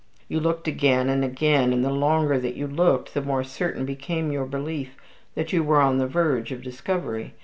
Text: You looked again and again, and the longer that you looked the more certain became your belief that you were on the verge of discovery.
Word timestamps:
You 0.27 0.39
looked 0.39 0.67
again 0.67 1.09
and 1.09 1.23
again, 1.23 1.71
and 1.71 1.85
the 1.85 1.91
longer 1.91 2.39
that 2.39 2.55
you 2.55 2.65
looked 2.65 3.13
the 3.13 3.21
more 3.21 3.43
certain 3.43 3.85
became 3.85 4.31
your 4.31 4.47
belief 4.47 4.95
that 5.35 5.53
you 5.53 5.61
were 5.63 5.79
on 5.79 5.99
the 5.99 6.07
verge 6.07 6.51
of 6.51 6.63
discovery. 6.63 7.35